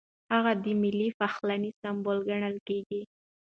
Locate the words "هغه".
0.33-0.51